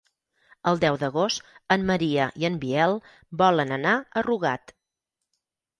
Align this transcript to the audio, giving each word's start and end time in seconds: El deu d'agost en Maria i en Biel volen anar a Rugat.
El 0.71 0.79
deu 0.83 0.95
d'agost 1.03 1.51
en 1.77 1.85
Maria 1.91 2.25
i 2.43 2.49
en 2.51 2.59
Biel 2.65 2.99
volen 3.45 3.79
anar 3.79 3.95
a 4.23 4.27
Rugat. 4.31 4.77